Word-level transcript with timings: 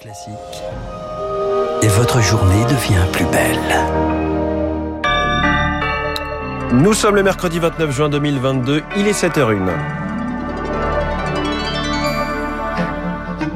Classique. 0.00 0.32
Et 1.82 1.88
votre 1.88 2.22
journée 2.22 2.64
devient 2.64 3.04
plus 3.12 3.26
belle. 3.26 3.58
Nous 6.72 6.94
sommes 6.94 7.16
le 7.16 7.22
mercredi 7.22 7.58
29 7.58 7.90
juin 7.90 8.08
2022, 8.08 8.82
il 8.96 9.06
est 9.06 9.12
7h01. 9.12 9.99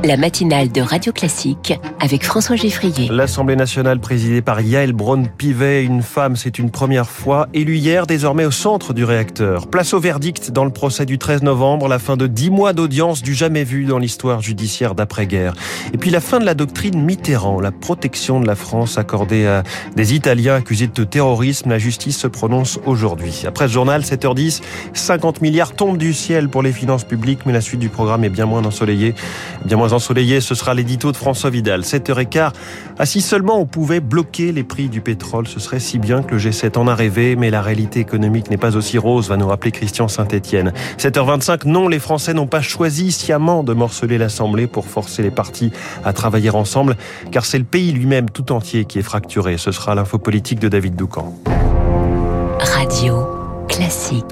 La 0.07 0.19
matinale 0.19 0.71
de 0.71 0.83
Radio 0.83 1.13
Classique 1.13 1.73
avec 1.99 2.25
François 2.25 2.57
Geffrier. 2.57 3.09
L'Assemblée 3.11 3.57
nationale 3.57 4.01
présidée 4.01 4.43
par 4.43 4.61
Yael 4.61 4.93
Braun-Pivet, 4.93 5.83
une 5.83 6.03
femme, 6.03 6.37
c'est 6.37 6.59
une 6.59 6.71
première 6.71 7.09
fois, 7.09 7.49
élue 7.55 7.77
hier, 7.77 8.07
désormais 8.07 8.45
au 8.45 8.51
centre 8.51 8.93
du 8.93 9.03
réacteur. 9.03 9.67
Place 9.67 9.95
au 9.95 10.01
verdict 10.01 10.51
dans 10.51 10.67
le 10.67 10.71
procès 10.71 11.07
du 11.07 11.17
13 11.17 11.43
novembre, 11.43 11.89
la 11.89 11.99
fin 11.99 12.19
de 12.19 12.27
dix 12.27 12.51
mois 12.51 12.75
d'audience 12.75 13.23
du 13.23 13.33
jamais 13.33 13.65
vu 13.65 13.87
dans 13.87 13.97
l'histoire 13.97 14.43
judiciaire 14.43 14.95
d'après-guerre. 14.95 15.55
Et 15.95 15.97
puis 15.97 16.11
la 16.11 16.21
fin 16.21 16.39
de 16.39 16.45
la 16.45 16.55
doctrine 16.55 17.03
Mitterrand, 17.03 17.59
la 17.59 17.73
protection 17.73 18.41
de 18.41 18.47
la 18.47 18.57
France 18.57 18.99
accordée 18.99 19.47
à 19.47 19.63
des 19.97 20.13
Italiens 20.13 20.57
accusés 20.57 20.89
de 20.89 21.05
terrorisme. 21.05 21.71
La 21.71 21.79
justice 21.79 22.19
se 22.19 22.27
prononce 22.27 22.79
aujourd'hui. 22.85 23.45
Après 23.47 23.69
ce 23.69 23.73
journal, 23.73 24.03
7h10, 24.03 24.61
50 24.93 25.41
milliards 25.41 25.73
tombent 25.73 25.97
du 25.97 26.13
ciel 26.13 26.51
pour 26.51 26.63
les 26.63 26.73
finances 26.73 27.05
publiques, 27.05 27.47
mais 27.47 27.55
la 27.55 27.63
suite 27.63 27.81
du 27.81 27.89
programme 27.89 28.23
est 28.25 28.29
bien 28.29 28.45
moins 28.45 28.67
ensoleillée, 28.67 29.15
bien 29.65 29.79
moins 29.79 29.94
ensoleillé, 29.95 30.41
ce 30.41 30.55
sera 30.55 30.75
l'édito 30.75 31.13
de 31.13 31.17
François 31.17 31.51
Vidal. 31.51 31.83
7h15. 31.83 32.53
Ah, 32.99 33.07
si 33.07 33.21
seulement 33.21 33.59
on 33.59 33.67
pouvait 33.67 34.01
bloquer 34.01 34.53
les 34.53 34.65
prix 34.65 34.89
du 34.89 35.01
pétrole, 35.01 35.49
ce 35.49 35.61
serait 35.61 35.81
si 35.81 35.99
bien 35.99 36.23
que 36.23 36.35
le 36.35 36.41
G7 36.41 36.77
en 36.79 36.87
a 36.87 36.95
rêvé, 36.95 37.37
mais 37.37 37.51
la 37.51 37.63
réalité 37.63 38.01
économique 38.01 38.51
n'est 38.51 38.57
pas 38.57 38.77
aussi 38.77 38.99
rose, 38.99 39.29
va 39.29 39.37
nous 39.37 39.49
rappeler 39.49 39.73
Christian 39.73 40.09
Saint-Etienne. 40.09 40.73
7h25, 40.99 41.67
non, 41.67 41.89
les 41.89 41.99
Français 41.99 42.35
n'ont 42.35 42.47
pas 42.47 42.61
choisi 42.61 43.13
sciemment 43.13 43.65
de 43.65 43.73
morceler 43.73 44.19
l'Assemblée 44.19 44.67
pour 44.67 44.87
forcer 44.87 45.23
les 45.23 45.31
partis 45.31 45.73
à 46.05 46.13
travailler 46.13 46.51
ensemble, 46.51 46.97
car 47.31 47.45
c'est 47.45 47.59
le 47.59 47.65
pays 47.65 47.93
lui-même 47.93 48.31
tout 48.31 48.53
entier 48.53 48.85
qui 48.85 48.99
est 48.99 49.03
fracturé. 49.03 49.57
Ce 49.59 49.73
sera 49.73 49.95
l'info 49.95 50.19
politique 50.19 50.59
de 50.59 50.69
David 50.69 50.97
Doucan. 50.97 51.35
Radio 52.61 53.27
classique. 53.69 54.25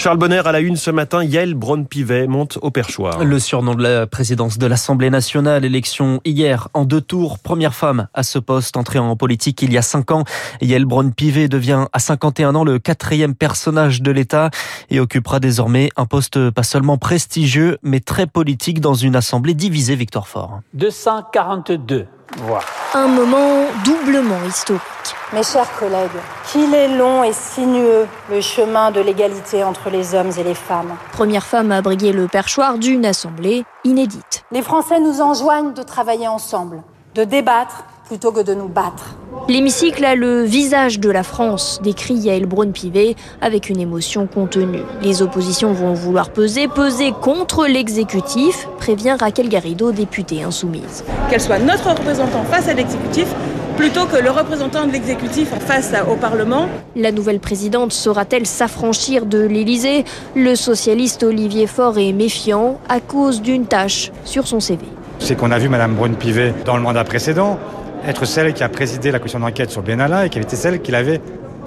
Charles 0.00 0.16
Bonner 0.16 0.40
à 0.46 0.52
la 0.52 0.60
une 0.60 0.76
ce 0.76 0.90
matin, 0.90 1.22
Yael 1.22 1.52
Braun-Pivet 1.52 2.26
monte 2.26 2.58
au 2.62 2.70
perchoir. 2.70 3.22
Le 3.22 3.38
surnom 3.38 3.74
de 3.74 3.82
la 3.82 4.06
présidence 4.06 4.56
de 4.56 4.64
l'Assemblée 4.64 5.10
nationale, 5.10 5.62
élection 5.66 6.22
hier 6.24 6.68
en 6.72 6.86
deux 6.86 7.02
tours, 7.02 7.38
première 7.38 7.74
femme 7.74 8.08
à 8.14 8.22
ce 8.22 8.38
poste, 8.38 8.78
entrée 8.78 8.98
en 8.98 9.14
politique 9.14 9.60
il 9.60 9.70
y 9.70 9.76
a 9.76 9.82
cinq 9.82 10.10
ans. 10.10 10.24
Yael 10.62 10.86
Braun-Pivet 10.86 11.48
devient 11.48 11.84
à 11.92 11.98
51 11.98 12.54
ans 12.54 12.64
le 12.64 12.78
quatrième 12.78 13.34
personnage 13.34 14.00
de 14.00 14.10
l'État 14.10 14.48
et 14.88 15.00
occupera 15.00 15.38
désormais 15.38 15.90
un 15.96 16.06
poste 16.06 16.48
pas 16.48 16.62
seulement 16.62 16.96
prestigieux, 16.96 17.76
mais 17.82 18.00
très 18.00 18.26
politique 18.26 18.80
dans 18.80 18.94
une 18.94 19.16
assemblée 19.16 19.52
divisée, 19.52 19.96
Victor 19.96 20.28
Fort. 20.28 20.60
242 20.72 22.06
Un 22.94 23.08
moment 23.08 23.64
doublement 23.84 24.38
historique. 24.46 24.80
Mes 25.32 25.42
chers 25.42 25.70
collègues, 25.78 26.08
qu'il 26.50 26.72
est 26.74 26.88
long 26.88 27.24
et 27.24 27.32
sinueux 27.32 28.06
le 28.30 28.40
chemin 28.40 28.92
de 28.92 29.00
l'égalité 29.00 29.64
entre 29.64 29.90
les 29.90 30.14
hommes 30.14 30.30
et 30.38 30.44
les 30.44 30.54
femmes. 30.54 30.96
Première 31.12 31.44
femme 31.44 31.72
à 31.72 31.82
briguer 31.82 32.12
le 32.12 32.28
perchoir 32.28 32.78
d'une 32.78 33.04
assemblée 33.04 33.64
inédite. 33.84 34.44
Les 34.52 34.62
Français 34.62 35.00
nous 35.00 35.20
enjoignent 35.20 35.72
de 35.72 35.82
travailler 35.82 36.28
ensemble, 36.28 36.82
de 37.14 37.24
débattre 37.24 37.84
plutôt 38.06 38.30
que 38.30 38.40
de 38.40 38.54
nous 38.54 38.68
battre. 38.68 39.16
L'hémicycle 39.48 40.04
a 40.04 40.14
le 40.14 40.42
visage 40.42 41.00
de 41.00 41.10
la 41.10 41.22
France, 41.22 41.80
décrit 41.82 42.14
Yael 42.14 42.46
Braun-Pivet 42.46 43.16
avec 43.40 43.68
une 43.68 43.80
émotion 43.80 44.26
contenue. 44.26 44.82
Les 45.02 45.22
oppositions 45.22 45.72
vont 45.72 45.92
vouloir 45.92 46.30
peser, 46.30 46.68
peser 46.68 47.12
contre 47.12 47.66
l'exécutif, 47.66 48.68
prévient 48.78 49.16
Raquel 49.18 49.48
Garrido, 49.48 49.92
députée 49.92 50.42
insoumise. 50.42 51.04
Qu'elle 51.28 51.40
soit 51.40 51.58
notre 51.58 51.90
représentant 51.90 52.44
face 52.44 52.68
à 52.68 52.74
l'exécutif 52.74 53.26
plutôt 53.76 54.04
que 54.06 54.22
le 54.22 54.30
représentant 54.30 54.86
de 54.86 54.92
l'exécutif 54.92 55.48
face 55.60 55.92
au 56.10 56.16
Parlement. 56.16 56.68
La 56.94 57.12
nouvelle 57.12 57.40
présidente 57.40 57.92
saura-t-elle 57.92 58.46
s'affranchir 58.46 59.26
de 59.26 59.40
l'Élysée? 59.40 60.04
Le 60.36 60.54
socialiste 60.54 61.22
Olivier 61.22 61.66
Faure 61.66 61.98
est 61.98 62.12
méfiant 62.12 62.78
à 62.88 63.00
cause 63.00 63.40
d'une 63.40 63.64
tâche 63.64 64.12
sur 64.24 64.46
son 64.46 64.60
CV. 64.60 64.84
C'est 65.18 65.36
qu'on 65.36 65.50
a 65.50 65.58
vu 65.58 65.68
Mme 65.68 65.94
Braun-Pivet 65.94 66.54
dans 66.64 66.76
le 66.76 66.82
mandat 66.82 67.04
précédent 67.04 67.58
être 68.06 68.24
celle 68.24 68.52
qui 68.52 68.62
a 68.62 68.68
présidé 68.68 69.10
la 69.10 69.18
commission 69.18 69.40
d'enquête 69.40 69.70
sur 69.70 69.82
Benalla 69.82 70.26
et 70.26 70.30
qui 70.30 70.38
avait 70.38 70.46
été 70.46 70.56
celle 70.56 70.80
qui 70.80 70.92
l'avait 70.92 71.20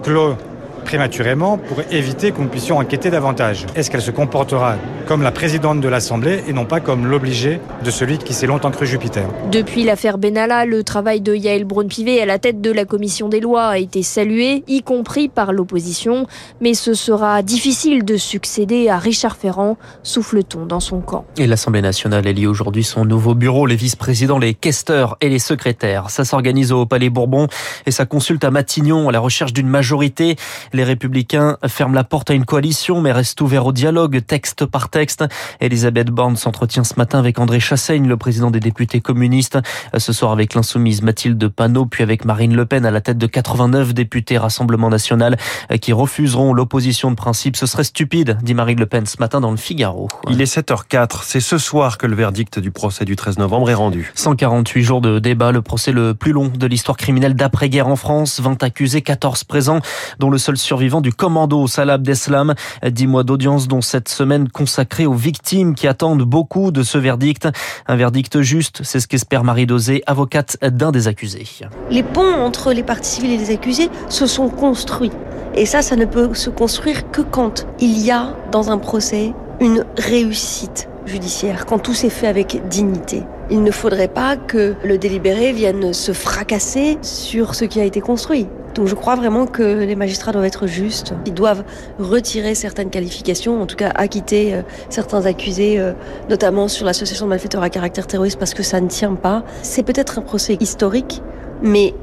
clos 0.04 0.36
prématurément 0.84 1.58
pour 1.58 1.82
éviter 1.92 2.32
que 2.32 2.42
nous 2.42 2.48
puissions 2.48 2.78
enquêter 2.78 3.10
davantage. 3.10 3.66
Est-ce 3.76 3.90
qu'elle 3.90 4.02
se 4.02 4.12
comportera 4.12 4.76
comme 5.08 5.22
la 5.22 5.32
présidente 5.32 5.82
de 5.82 5.88
l'Assemblée 5.88 6.44
et 6.48 6.54
non 6.54 6.66
pas 6.66 6.80
comme 6.80 7.08
l'obligé 7.08 7.60
de 7.84 7.92
celui 7.92 8.18
qui 8.18 8.34
s'est 8.34 8.48
longtemps 8.48 8.72
cru 8.72 8.86
Jupiter? 8.86 9.28
Depuis 9.52 9.84
l'affaire 9.84 10.18
Benalla, 10.18 10.66
le 10.66 10.84
travail 10.84 11.22
de 11.22 11.34
Yael 11.34 11.66
Braun-Pivet 11.66 12.22
à 12.22 12.26
la 12.26 12.40
tête 12.40 12.62
de 12.62 12.72
la 12.72 12.86
commission 12.86 13.30
des 13.30 13.40
lois 13.40 13.66
a 13.66 13.78
été 13.78 14.04
salué, 14.04 14.64
y 14.68 14.82
compris 14.82 15.30
par 15.30 15.54
l'opposition, 15.54 16.28
mais 16.62 16.74
ce 16.74 16.94
sera 16.94 17.42
difficile 17.42 18.06
de 18.06 18.18
succéder 18.18 18.90
à 18.90 18.98
Richard 18.98 19.36
Ferrand, 19.36 19.78
souffle-t-on 20.04 20.66
dans 20.66 20.80
son 20.80 21.02
camp. 21.02 21.26
Et 21.38 21.48
l'Assemblée 21.48 21.82
nationale 21.82 22.28
élit 22.28 22.48
aujourd'hui 22.48 22.84
son 22.84 23.06
nouveau 23.06 23.36
bureau, 23.36 23.66
les 23.66 23.76
vice-présidents, 23.76 24.38
les 24.38 24.54
questeurs 24.54 25.18
et 25.22 25.30
les 25.30 25.40
secrétaires. 25.40 26.10
Ça 26.10 26.26
s'organise 26.26 26.72
au 26.72 26.86
Palais 26.86 27.10
Bourbon 27.10 27.48
et 27.86 27.92
ça 27.92 28.06
consulte 28.06 28.44
à 28.44 28.52
Matignon 28.52 29.10
à 29.10 29.12
la 29.12 29.20
recherche 29.20 29.54
d'une 29.54 29.68
majorité. 29.68 30.36
Les 30.74 30.84
Républicains 30.84 31.58
ferment 31.68 31.94
la 31.94 32.04
porte 32.04 32.32
à 32.32 32.34
une 32.34 32.46
coalition, 32.46 33.00
mais 33.00 33.12
restent 33.12 33.40
ouverts 33.42 33.68
au 33.68 33.72
dialogue, 33.72 34.26
texte 34.26 34.66
par 34.66 34.90
texte. 34.90 35.24
Elisabeth 35.62 36.10
Borne 36.10 36.36
s'entretient 36.36 36.84
ce 36.84 36.96
matin 36.98 37.20
avec 37.20 37.38
André 37.38 37.60
Chassaigne, 37.60 38.08
le 38.08 38.18
président 38.18 38.50
des 38.50 38.60
députés 38.60 39.00
communistes. 39.00 39.60
Ce 39.96 40.12
soir 40.14 40.32
avec 40.32 40.56
l'insoumise 40.56 41.04
Mathilde 41.04 41.48
Panot, 41.48 41.86
puis 41.86 42.02
avec 42.02 42.26
Marine 42.26 42.56
Le 42.56 42.66
Pen 42.66 42.88
à 42.88 42.92
la 42.92 43.02
tête 43.02 43.20
de 43.20 43.28
89 43.28 43.94
députés 43.94 44.40
Rassemblement 44.40 44.90
National 44.90 45.38
qui 45.80 45.94
refuseront 45.94 46.54
l'opposition 46.54 47.12
de 47.12 47.16
principe. 47.16 47.56
Ce 47.56 47.68
serait 47.68 47.84
stupide, 47.84 48.40
dit 48.42 48.56
Marine 48.56 48.80
Le 48.80 48.88
Pen 48.88 49.06
ce 49.06 49.18
matin 49.20 49.42
dans 49.42 49.52
le 49.52 49.58
Figaro. 49.58 50.08
Il 50.28 50.42
est 50.42 50.52
7h04. 50.52 51.20
C'est 51.22 51.40
ce 51.40 51.60
soir 51.60 52.00
que 52.00 52.08
le 52.08 52.16
verdict 52.16 52.58
du 52.58 52.72
procès 52.72 53.06
du 53.06 53.16
13 53.16 53.38
novembre 53.38 53.70
est 53.70 53.76
rendu. 53.76 54.12
148 54.16 54.82
jours 54.82 55.02
de 55.02 55.20
débat, 55.20 55.52
le 55.52 55.62
procès 55.62 55.92
le 55.92 56.16
plus 56.16 56.32
long 56.32 56.48
de 56.48 56.66
l'histoire 56.66 56.98
criminelle 56.98 57.36
d'après-guerre 57.36 57.88
en 57.88 57.96
France. 57.96 58.40
20 58.40 58.64
accusés, 58.64 59.04
14 59.04 59.44
présents, 59.44 59.80
dont 60.18 60.32
le 60.32 60.40
seul 60.40 60.58
survivant 60.64 61.02
du 61.02 61.14
commando 61.14 61.68
Salah 61.68 61.94
Abdeslam. 61.94 62.56
10 62.84 63.08
mois 63.08 63.24
d'audience 63.24 63.68
dont 63.68 63.82
cette 63.82 64.10
semaine 64.10 64.50
consacrée 64.50 65.06
aux 65.06 65.14
victimes 65.14 65.76
qui 65.76 65.88
attendent 65.88 66.24
beaucoup 66.24 66.72
de 66.72 66.82
ce 66.82 66.98
verdict. 66.98 67.48
Un 67.88 67.96
verdict 67.96 68.42
juste, 68.42 68.82
c'est 68.84 69.00
ce 69.00 69.08
qu'espère 69.08 69.44
Marie 69.44 69.66
Dosé, 69.66 70.02
avocate 70.08 70.58
d'un 70.64 70.92
des 70.92 71.08
accusés. 71.08 71.46
Les 71.92 72.04
ponts 72.04 72.42
entre 72.42 72.74
les 72.74 72.84
parties 72.84 73.12
civiles 73.12 73.32
et 73.32 73.38
les 73.38 73.52
accusés 73.52 73.90
se 74.10 74.26
sont 74.26 74.50
construits. 74.50 75.12
Et 75.56 75.66
ça, 75.66 75.82
ça 75.82 75.96
ne 75.96 76.06
peut 76.06 76.34
se 76.34 76.50
construire 76.50 77.12
que 77.12 77.22
quand 77.22 77.68
il 77.80 78.00
y 78.00 78.10
a 78.10 78.36
dans 78.52 78.72
un 78.72 78.78
procès 78.78 79.34
une 79.60 79.86
réussite 79.98 80.90
judiciaire, 81.06 81.66
quand 81.66 81.80
tout 81.80 81.94
s'est 81.94 82.10
fait 82.10 82.28
avec 82.28 82.68
dignité. 82.70 83.24
Il 83.50 83.62
ne 83.64 83.72
faudrait 83.72 84.08
pas 84.08 84.38
que 84.38 84.76
le 84.84 84.98
délibéré 84.98 85.52
vienne 85.52 85.94
se 85.94 86.14
fracasser 86.14 86.98
sur 87.02 87.56
ce 87.56 87.66
qui 87.66 87.82
a 87.82 87.84
été 87.84 88.00
construit. 88.00 88.48
Donc 88.76 88.88
je 88.88 88.96
crois 88.96 89.16
vraiment 89.16 89.46
que 89.46 89.84
les 89.84 89.96
magistrats 89.96 90.32
doivent 90.32 90.46
être 90.46 90.68
justes. 90.68 91.14
Ils 91.26 91.34
doivent 91.34 91.64
retirer 92.00 92.56
certaines 92.56 92.90
qualifications, 92.90 93.62
en 93.62 93.66
tout 93.66 93.76
cas 93.76 93.92
acquitter 93.94 94.54
euh, 94.54 94.62
certains 94.90 95.26
accusés, 95.26 95.80
euh, 95.80 95.94
notamment 96.30 96.68
sur 96.68 96.86
l'association 96.86 97.26
de 97.26 97.30
malfaiteurs 97.30 97.64
à 97.64 97.70
caractère 97.70 98.08
terroriste, 98.08 98.40
parce 98.40 98.54
que 98.54 98.64
ça 98.64 98.82
ne 98.82 98.88
tient 98.88 99.16
pas. 99.16 99.44
C'est 99.62 99.84
peut-être 99.84 100.20
un 100.20 100.22
procès 100.22 100.58
historique, 100.60 101.22
mais 101.62 101.94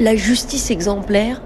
la 0.00 0.16
justice 0.16 0.70
exemplaire 0.70 1.40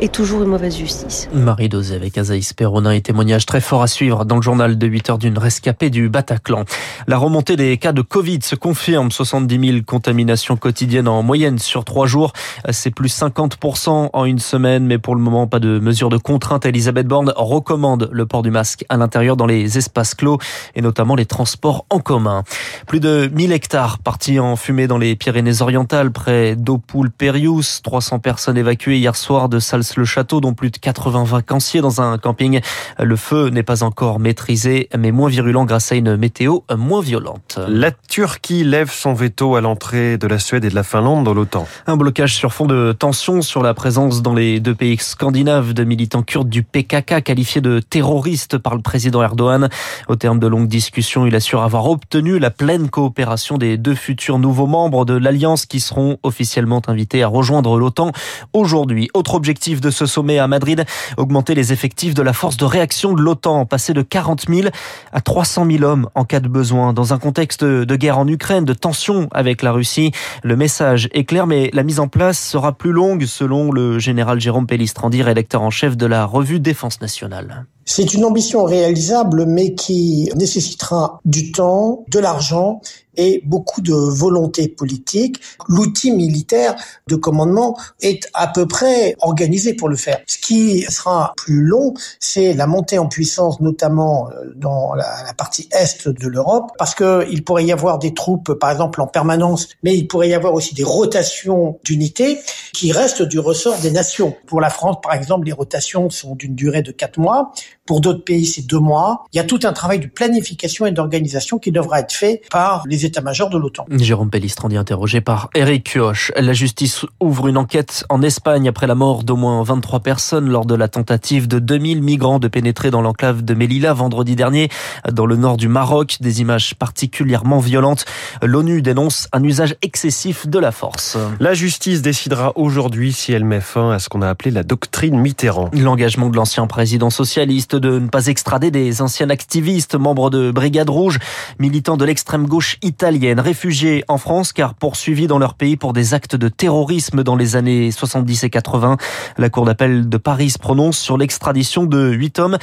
est 0.00 0.12
toujours 0.12 0.42
une 0.42 0.48
mauvaise 0.48 0.76
justice. 0.76 1.28
Marie 1.32 1.68
Dosé 1.68 1.94
avec 1.94 2.16
Azaïs 2.16 2.52
Perronin 2.54 2.92
et 2.92 3.02
témoignage 3.02 3.44
très 3.44 3.60
fort 3.60 3.82
à 3.82 3.86
suivre 3.86 4.24
dans 4.24 4.36
le 4.36 4.42
journal 4.42 4.78
de 4.78 4.86
8 4.86 5.10
heures 5.10 5.18
d'une 5.18 5.36
rescapée 5.36 5.90
du 5.90 6.08
Bataclan. 6.08 6.64
La 7.06 7.18
remontée 7.18 7.56
des 7.56 7.76
cas 7.76 7.92
de 7.92 8.00
Covid 8.00 8.40
se 8.42 8.54
confirme. 8.54 9.10
70 9.10 9.72
000 9.72 9.82
contaminations 9.86 10.56
quotidiennes 10.56 11.08
en 11.08 11.22
moyenne 11.22 11.58
sur 11.58 11.84
trois 11.84 12.06
jours. 12.06 12.32
C'est 12.70 12.90
plus 12.90 13.14
50% 13.14 14.10
en 14.12 14.24
une 14.24 14.38
semaine, 14.38 14.86
mais 14.86 14.98
pour 14.98 15.14
le 15.14 15.20
moment, 15.20 15.46
pas 15.46 15.58
de 15.58 15.78
mesures 15.78 16.08
de 16.08 16.16
contrainte. 16.16 16.64
Elisabeth 16.64 17.06
Borne 17.06 17.32
recommande 17.36 18.08
le 18.10 18.26
port 18.26 18.42
du 18.42 18.50
masque 18.50 18.84
à 18.88 18.96
l'intérieur 18.96 19.36
dans 19.36 19.46
les 19.46 19.76
espaces 19.76 20.14
clos 20.14 20.38
et 20.74 20.80
notamment 20.80 21.14
les 21.14 21.26
transports 21.26 21.84
en 21.90 21.98
commun. 21.98 22.42
Plus 22.86 23.00
de 23.00 23.30
1000 23.32 23.52
hectares 23.52 23.98
partis 23.98 24.40
en 24.40 24.56
fumée 24.56 24.86
dans 24.86 24.98
les 24.98 25.14
Pyrénées-Orientales 25.14 26.10
près 26.10 26.56
d'Opoul-Périus. 26.56 27.82
300 27.82 28.18
personnes 28.18 28.56
évacuées 28.56 28.98
hier 28.98 29.14
soir 29.14 29.48
de 29.48 29.58
salles 29.58 29.84
le 29.96 30.04
château 30.04 30.40
dont 30.40 30.54
plus 30.54 30.70
de 30.70 30.78
80 30.78 31.24
vacanciers 31.24 31.80
dans 31.80 32.00
un 32.00 32.18
camping. 32.18 32.60
Le 32.98 33.16
feu 33.16 33.48
n'est 33.48 33.62
pas 33.62 33.82
encore 33.82 34.18
maîtrisé, 34.18 34.88
mais 34.96 35.12
moins 35.12 35.28
virulent 35.28 35.64
grâce 35.64 35.92
à 35.92 35.94
une 35.94 36.16
météo 36.16 36.60
moins 36.76 37.00
violente. 37.00 37.58
La 37.68 37.90
Turquie 37.90 38.64
lève 38.64 38.90
son 38.90 39.14
veto 39.14 39.56
à 39.56 39.60
l'entrée 39.60 40.18
de 40.18 40.26
la 40.26 40.38
Suède 40.38 40.64
et 40.64 40.70
de 40.70 40.74
la 40.74 40.82
Finlande 40.82 41.24
dans 41.24 41.34
l'OTAN. 41.34 41.66
Un 41.86 41.96
blocage 41.96 42.34
sur 42.34 42.52
fond 42.52 42.66
de 42.66 42.92
tension 42.92 43.42
sur 43.42 43.62
la 43.62 43.74
présence 43.74 44.22
dans 44.22 44.34
les 44.34 44.60
deux 44.60 44.74
pays 44.74 44.98
scandinaves 44.98 45.72
de 45.72 45.84
militants 45.84 46.22
kurdes 46.22 46.48
du 46.48 46.62
PKK 46.62 47.22
qualifiés 47.22 47.60
de 47.60 47.80
terroristes 47.80 48.58
par 48.58 48.74
le 48.74 48.82
président 48.82 49.22
Erdogan. 49.22 49.68
Au 50.08 50.16
terme 50.16 50.38
de 50.38 50.46
longues 50.46 50.68
discussions, 50.68 51.26
il 51.26 51.34
assure 51.34 51.62
avoir 51.62 51.88
obtenu 51.88 52.38
la 52.38 52.50
pleine 52.50 52.90
coopération 52.90 53.58
des 53.58 53.76
deux 53.76 53.94
futurs 53.94 54.38
nouveaux 54.38 54.66
membres 54.66 55.04
de 55.04 55.14
l'Alliance 55.14 55.66
qui 55.66 55.80
seront 55.80 56.18
officiellement 56.22 56.82
invités 56.86 57.22
à 57.22 57.28
rejoindre 57.28 57.78
l'OTAN 57.78 58.12
aujourd'hui. 58.52 59.08
Autre 59.14 59.34
objectif 59.34 59.79
de 59.80 59.90
ce 59.90 60.06
sommet 60.06 60.38
à 60.38 60.46
Madrid, 60.46 60.84
augmenter 61.16 61.54
les 61.54 61.72
effectifs 61.72 62.14
de 62.14 62.22
la 62.22 62.32
force 62.32 62.56
de 62.56 62.64
réaction 62.64 63.12
de 63.12 63.22
l'OTAN, 63.22 63.66
passer 63.66 63.92
de 63.92 64.02
40 64.02 64.46
000 64.48 64.68
à 65.12 65.20
300 65.20 65.66
000 65.70 65.84
hommes 65.84 66.08
en 66.14 66.24
cas 66.24 66.40
de 66.40 66.48
besoin. 66.48 66.92
Dans 66.92 67.12
un 67.12 67.18
contexte 67.18 67.64
de 67.64 67.96
guerre 67.96 68.18
en 68.18 68.26
Ukraine, 68.26 68.64
de 68.64 68.74
tension 68.74 69.28
avec 69.32 69.62
la 69.62 69.72
Russie, 69.72 70.12
le 70.42 70.56
message 70.56 71.08
est 71.12 71.24
clair, 71.24 71.46
mais 71.46 71.70
la 71.72 71.82
mise 71.82 72.00
en 72.00 72.08
place 72.08 72.38
sera 72.38 72.72
plus 72.72 72.92
longue 72.92 73.26
selon 73.26 73.72
le 73.72 73.98
général 73.98 74.40
Jérôme 74.40 74.66
Pellistrandi, 74.66 75.22
rédacteur 75.22 75.62
en 75.62 75.70
chef 75.70 75.96
de 75.96 76.06
la 76.06 76.24
revue 76.24 76.60
Défense 76.60 77.00
nationale. 77.00 77.66
C'est 77.92 78.14
une 78.14 78.24
ambition 78.24 78.62
réalisable, 78.62 79.46
mais 79.46 79.74
qui 79.74 80.30
nécessitera 80.36 81.20
du 81.24 81.50
temps, 81.50 82.04
de 82.06 82.20
l'argent 82.20 82.80
et 83.16 83.42
beaucoup 83.44 83.80
de 83.80 83.92
volonté 83.92 84.68
politique. 84.68 85.40
L'outil 85.68 86.12
militaire 86.12 86.76
de 87.08 87.16
commandement 87.16 87.76
est 88.00 88.28
à 88.32 88.46
peu 88.46 88.66
près 88.66 89.16
organisé 89.20 89.74
pour 89.74 89.88
le 89.88 89.96
faire. 89.96 90.20
Ce 90.26 90.38
qui 90.38 90.82
sera 90.82 91.34
plus 91.36 91.62
long, 91.62 91.94
c'est 92.18 92.54
la 92.54 92.66
montée 92.66 92.98
en 92.98 93.08
puissance, 93.08 93.60
notamment 93.60 94.30
euh, 94.30 94.52
dans 94.56 94.94
la, 94.94 95.34
partie 95.36 95.68
est 95.72 96.08
de 96.08 96.28
l'Europe, 96.28 96.70
parce 96.78 96.94
qu'il 96.94 97.44
pourrait 97.44 97.64
y 97.64 97.72
avoir 97.72 97.98
des 97.98 98.14
troupes, 98.14 98.54
par 98.54 98.70
exemple, 98.70 99.00
en 99.00 99.06
permanence, 99.06 99.68
mais 99.82 99.96
il 99.96 100.06
pourrait 100.06 100.28
y 100.28 100.34
avoir 100.34 100.54
aussi 100.54 100.74
des 100.74 100.84
rotations 100.84 101.78
d'unités 101.84 102.38
qui 102.72 102.92
restent 102.92 103.22
du 103.22 103.38
ressort 103.38 103.78
des 103.78 103.90
nations. 103.90 104.34
Pour 104.46 104.60
la 104.60 104.70
France, 104.70 104.96
par 105.02 105.14
exemple, 105.14 105.46
les 105.46 105.52
rotations 105.52 106.08
sont 106.10 106.34
d'une 106.36 106.54
durée 106.54 106.82
de 106.82 106.92
quatre 106.92 107.18
mois. 107.18 107.52
Pour 107.90 108.00
d'autres 108.00 108.22
pays, 108.22 108.46
c'est 108.46 108.68
deux 108.68 108.78
mois. 108.78 109.24
Il 109.32 109.36
y 109.38 109.40
a 109.40 109.42
tout 109.42 109.58
un 109.64 109.72
travail 109.72 109.98
de 109.98 110.06
planification 110.06 110.86
et 110.86 110.92
d'organisation 110.92 111.58
qui 111.58 111.72
devra 111.72 111.98
être 111.98 112.12
fait 112.12 112.40
par 112.48 112.84
les 112.86 113.04
états-majors 113.04 113.50
de 113.50 113.58
l'OTAN. 113.58 113.84
Jérôme 113.90 114.30
Pellistrandi 114.30 114.76
interrogé 114.76 115.20
par 115.20 115.50
Eric 115.56 115.90
Kioch. 115.90 116.30
La 116.36 116.52
justice 116.52 117.04
ouvre 117.18 117.48
une 117.48 117.56
enquête 117.56 118.04
en 118.08 118.22
Espagne 118.22 118.68
après 118.68 118.86
la 118.86 118.94
mort 118.94 119.24
d'au 119.24 119.34
moins 119.34 119.60
23 119.64 119.98
personnes 119.98 120.48
lors 120.48 120.66
de 120.66 120.76
la 120.76 120.86
tentative 120.86 121.48
de 121.48 121.58
2000 121.58 122.00
migrants 122.00 122.38
de 122.38 122.46
pénétrer 122.46 122.92
dans 122.92 123.02
l'enclave 123.02 123.42
de 123.42 123.54
Melilla 123.54 123.92
vendredi 123.92 124.36
dernier 124.36 124.68
dans 125.10 125.26
le 125.26 125.34
nord 125.34 125.56
du 125.56 125.66
Maroc. 125.66 126.18
Des 126.20 126.40
images 126.40 126.76
particulièrement 126.76 127.58
violentes. 127.58 128.04
L'ONU 128.40 128.82
dénonce 128.82 129.26
un 129.32 129.42
usage 129.42 129.74
excessif 129.82 130.46
de 130.46 130.60
la 130.60 130.70
force. 130.70 131.18
La 131.40 131.54
justice 131.54 132.02
décidera 132.02 132.52
aujourd'hui 132.54 133.12
si 133.12 133.32
elle 133.32 133.44
met 133.44 133.60
fin 133.60 133.90
à 133.90 133.98
ce 133.98 134.08
qu'on 134.08 134.22
a 134.22 134.28
appelé 134.28 134.52
la 134.52 134.62
doctrine 134.62 135.18
Mitterrand. 135.18 135.70
L'engagement 135.72 136.28
de 136.28 136.36
l'ancien 136.36 136.68
président 136.68 137.10
socialiste 137.10 137.79
de 137.80 137.98
ne 137.98 138.08
pas 138.08 138.26
extrader 138.26 138.70
des 138.70 139.02
anciens 139.02 139.30
activistes, 139.30 139.94
membres 139.94 140.30
de 140.30 140.50
Brigade 140.50 140.90
Rouge, 140.90 141.18
militants 141.58 141.96
de 141.96 142.04
l'extrême 142.04 142.46
gauche 142.46 142.76
italienne, 142.82 143.40
réfugiés 143.40 144.04
en 144.08 144.18
France 144.18 144.52
car 144.52 144.74
poursuivis 144.74 145.26
dans 145.26 145.38
leur 145.38 145.54
pays 145.54 145.76
pour 145.76 145.92
des 145.92 146.14
actes 146.14 146.36
de 146.36 146.48
terrorisme 146.48 147.22
dans 147.22 147.36
les 147.36 147.56
années 147.56 147.90
70 147.90 148.44
et 148.44 148.50
80. 148.50 148.96
La 149.38 149.50
Cour 149.50 149.64
d'appel 149.64 150.08
de 150.08 150.16
Paris 150.16 150.50
se 150.50 150.58
prononce 150.58 150.98
sur 150.98 151.16
l'extradition 151.16 151.84
de 151.84 152.10
huit 152.10 152.38
hommes 152.38 152.58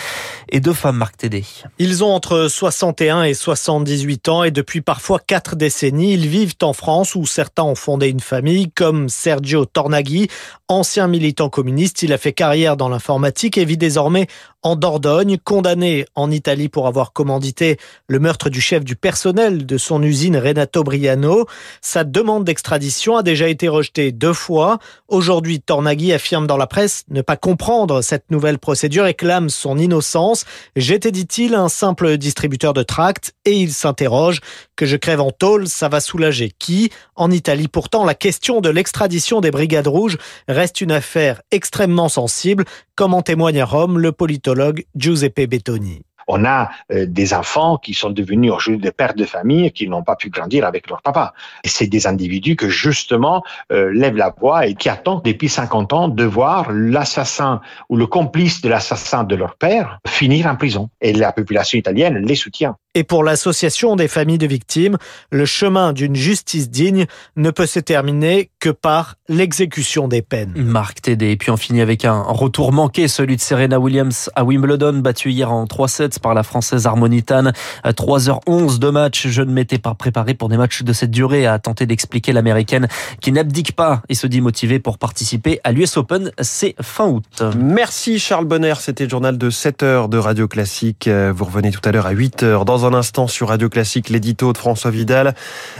et 0.50 0.60
deux 0.60 0.74
femmes, 0.74 0.98
Marc 0.98 1.18
Tédé. 1.18 1.44
Ils 1.80 2.04
ont 2.04 2.14
entre 2.14 2.48
61 2.48 3.24
et 3.24 3.34
78 3.34 4.30
ans 4.30 4.44
et 4.44 4.52
depuis 4.52 4.82
parfois 4.82 5.20
quatre 5.20 5.56
décennies, 5.56 6.14
ils 6.14 6.28
vivent 6.28 6.56
en 6.62 6.74
France 6.74 7.16
où 7.16 7.26
certains 7.26 7.64
ont 7.64 7.76
fondé 7.76 8.10
une 8.10 8.20
famille 8.20 8.72
comme 8.72 9.10
Sergio 9.10 9.66
Tornaghi, 9.66 10.28
ancien 10.68 11.08
militant 11.08 11.50
communiste. 11.50 12.04
Il 12.04 12.14
a 12.14 12.18
fait 12.18 12.34
carrière 12.34 12.78
dans 12.78 12.90
l'informatique 12.90 13.58
et 13.58 13.66
vit 13.66 13.78
désormais 13.78 14.28
en 14.64 14.76
Dordogne, 14.76 15.07
condamné 15.44 16.06
en 16.16 16.32
Italie 16.32 16.70
pour 16.70 16.88
avoir 16.88 17.14
commandité 17.14 17.78
le 18.08 18.20
meurtre 18.20 18.50
du 18.50 18.62
chef 18.62 18.84
du 18.84 18.96
personnel 18.96 19.66
de 19.66 19.78
son 19.78 20.04
usine 20.04 20.38
Renato 20.38 20.84
Briano. 20.84 21.46
Sa 21.82 22.04
demande 22.04 22.44
d'extradition 22.44 23.18
a 23.18 23.24
déjà 23.24 23.48
été 23.48 23.68
rejetée 23.68 24.12
deux 24.12 24.34
fois. 24.34 24.80
Aujourd'hui, 25.08 25.62
Tornaghi 25.62 26.14
affirme 26.14 26.48
dans 26.48 26.58
la 26.58 26.68
presse 26.68 27.04
ne 27.10 27.22
pas 27.22 27.38
comprendre 27.38 28.02
cette 28.02 28.30
nouvelle 28.32 28.60
procédure 28.60 29.08
et 29.08 29.14
clame 29.14 29.50
son 29.50 29.78
innocence. 29.78 30.46
J'étais, 30.76 31.12
dit-il, 31.12 31.56
un 31.56 31.70
simple 31.70 32.18
distributeur 32.18 32.74
de 32.74 32.84
tracts 32.84 33.34
et 33.46 33.54
il 33.54 33.72
s'interroge 33.72 34.42
que 34.76 34.86
je 34.86 34.96
crève 34.96 35.22
en 35.22 35.32
tôle, 35.32 35.68
ça 35.68 35.90
va 35.90 36.00
soulager 36.00 36.52
qui? 36.60 36.92
En 37.16 37.32
Italie, 37.32 37.68
pourtant, 37.68 38.06
la 38.06 38.14
question 38.14 38.62
de 38.62 38.70
l'extradition 38.70 39.42
des 39.42 39.52
brigades 39.52 39.88
rouges 39.88 40.18
reste 40.48 40.82
une 40.82 40.92
affaire 40.92 41.42
extrêmement 41.52 42.10
sensible, 42.10 42.66
comme 42.96 43.14
en 43.14 43.22
témoigne 43.22 43.62
à 43.62 43.66
Rome 43.66 44.00
le 44.00 44.12
politologue 44.12 44.86
Giuseppe 44.96 45.48
Bettoni 45.48 46.02
on 46.28 46.46
a 46.46 46.70
euh, 46.92 47.06
des 47.08 47.34
enfants 47.34 47.78
qui 47.78 47.94
sont 47.94 48.10
devenus 48.10 48.52
aujourd'hui 48.52 48.80
des 48.80 48.92
pères 48.92 49.16
de 49.16 49.26
famille 49.26 49.72
qui 49.72 49.88
n'ont 49.88 50.04
pas 50.04 50.16
pu 50.16 50.30
grandir 50.30 50.66
avec 50.66 50.90
leur 50.90 51.02
papa. 51.02 51.34
Et 51.64 51.70
c'est 51.70 51.88
des 51.88 52.06
individus 52.06 52.56
que 52.56 52.70
justement 52.70 53.44
euh, 53.72 53.92
lèvent 53.94 54.18
la 54.18 54.34
voix 54.38 54.68
et 54.68 54.76
qui 54.76 54.90
attendent 54.90 55.24
depuis 55.24 55.50
50 55.50 55.94
ans 55.94 56.08
de 56.10 56.24
voir 56.24 56.72
l'assassin 56.72 57.62
ou 57.90 57.96
le 57.96 58.08
complice 58.08 58.62
de 58.62 58.70
l'assassin 58.70 59.24
de 59.24 59.36
leur 59.36 59.56
père 59.56 60.00
finir 60.06 60.48
en 60.48 60.56
prison. 60.56 60.90
Et 61.02 61.14
la 61.14 61.32
population 61.32 61.80
italienne 61.80 62.18
les 62.18 62.36
soutient. 62.36 62.76
Et 62.96 63.04
pour 63.04 63.24
l'association 63.24 63.96
des 63.96 64.08
familles 64.08 64.40
de 64.40 64.48
victimes, 64.48 64.98
le 65.32 65.46
chemin 65.46 65.94
d'une 65.94 66.16
justice 66.16 66.70
digne 66.70 67.06
ne 67.36 67.52
peut 67.52 67.68
se 67.68 67.80
terminer 67.80 68.50
que 68.60 68.70
par 68.70 69.16
l'exécution 69.30 70.08
des 70.08 70.22
peines. 70.22 70.54
Marc 70.56 71.02
Tédé. 71.02 71.32
Et 71.32 71.38
puis 71.38 71.52
on 71.52 71.58
finit 71.58 71.82
avec 71.82 72.06
un 72.06 72.22
retour 72.22 72.72
manqué, 72.72 73.08
celui 73.08 73.36
de 73.36 73.42
Serena 73.42 73.80
Williams 73.80 74.32
à 74.36 74.44
Wimbledon, 74.44 74.94
battu 74.94 75.32
hier 75.32 75.52
en 75.52 75.66
3-7 75.66 76.20
par 76.20 76.34
la 76.34 76.42
française 76.44 76.88
Harmonitane. 76.88 77.54
À 77.84 77.92
3h11 77.92 78.80
de 78.80 78.90
match, 78.90 79.28
je 79.28 79.44
ne 79.44 79.52
m'étais 79.52 79.78
pas 79.78 79.94
préparé 79.94 80.34
pour 80.34 80.50
des 80.50 80.58
matchs 80.58 80.82
de 80.82 80.94
cette 80.94 81.12
durée, 81.12 81.46
a 81.46 81.60
tenté 81.60 81.86
d'expliquer 81.86 82.34
l'américaine 82.34 82.88
qui 83.22 83.32
n'abdique 83.32 83.76
pas 83.76 84.02
et 84.10 84.16
se 84.16 84.26
dit 84.26 84.42
motivée 84.42 84.80
pour 84.80 84.98
participer 84.98 85.60
à 85.64 85.72
l'US 85.72 85.98
Open. 85.98 86.32
C'est 86.42 86.76
fin 86.82 87.06
août. 87.06 87.44
Merci 87.56 88.18
Charles 88.18 88.46
Bonner. 88.46 88.74
C'était 88.80 89.04
le 89.04 89.10
journal 89.10 89.38
de 89.38 89.50
7 89.50 89.84
h 89.84 90.10
de 90.10 90.18
Radio 90.18 90.48
Classique. 90.48 91.08
Vous 91.08 91.46
revenez 91.46 91.72
tout 91.72 91.82
à 91.84 91.92
l'heure 91.92 92.08
à 92.08 92.12
8 92.12 92.44
h 92.44 92.66
dans 92.66 92.86
un 92.86 92.87
instant 92.94 93.28
sur 93.28 93.50
Radio 93.50 93.70
Classique, 93.70 94.10
l'édito 94.10 94.54
de 94.54 94.58
François 94.58 94.92
Vidal. 94.92 95.36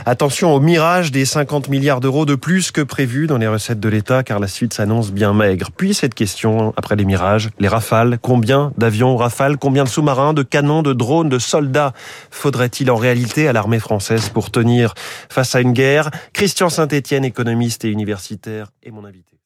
Attention 0.06 0.54
au 0.54 0.60
mirage 0.60 1.12
des 1.12 1.24
50 1.24 1.68
milliards 1.68 2.00
d'euros 2.00 2.26
de 2.26 2.34
plus 2.34 2.70
que 2.70 2.80
prévu 2.80 3.26
dans 3.26 3.38
les 3.38 3.46
recettes 3.46 3.80
de 3.80 3.88
l'État, 3.88 4.22
car 4.22 4.38
la 4.40 4.48
suite 4.48 4.74
s'annonce 4.74 5.12
bien 5.12 5.32
maigre. 5.32 5.70
Puis 5.76 5.94
cette 5.94 6.14
question, 6.14 6.72
après 6.76 6.96
les 6.96 7.04
mirages, 7.04 7.50
les 7.58 7.68
rafales, 7.68 8.18
combien 8.20 8.72
d'avions 8.78 9.16
rafales, 9.16 9.56
combien 9.56 9.84
de 9.84 9.88
sous-marins, 9.88 10.34
de 10.34 10.42
canons, 10.42 10.82
de 10.82 10.92
drones, 10.92 11.28
de 11.28 11.38
soldats 11.38 11.92
faudrait-il 12.30 12.90
en 12.90 12.96
réalité 12.96 13.48
à 13.48 13.52
l'armée 13.52 13.80
française 13.80 14.28
pour 14.28 14.50
tenir 14.50 14.94
face 15.28 15.54
à 15.54 15.60
une 15.60 15.72
guerre? 15.72 16.10
Christian 16.32 16.68
Saint-Etienne, 16.68 17.24
économiste 17.24 17.84
et 17.84 17.88
universitaire, 17.88 18.68
est 18.82 18.90
mon 18.90 19.04
invité. 19.04 19.37